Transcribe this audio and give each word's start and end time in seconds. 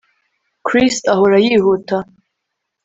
Chris 0.67 0.95
ahora 1.13 1.35
yihuta 1.45 1.97